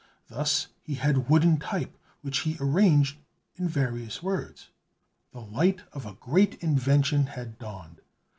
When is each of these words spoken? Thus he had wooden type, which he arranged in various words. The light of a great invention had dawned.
Thus 0.29 0.65
he 0.81 0.95
had 0.95 1.29
wooden 1.29 1.59
type, 1.59 1.95
which 2.23 2.39
he 2.39 2.57
arranged 2.59 3.19
in 3.55 3.67
various 3.69 4.23
words. 4.23 4.71
The 5.31 5.41
light 5.41 5.81
of 5.93 6.07
a 6.07 6.15
great 6.19 6.55
invention 6.63 7.27
had 7.27 7.59
dawned. 7.59 8.01